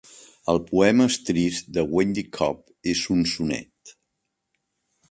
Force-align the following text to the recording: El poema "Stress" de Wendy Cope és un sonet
El 0.53 0.61
poema 0.69 1.05
"Stress" 1.17 1.59
de 1.77 1.83
Wendy 1.99 2.25
Cope 2.39 2.93
és 2.95 3.07
un 3.19 3.23
sonet 3.37 3.97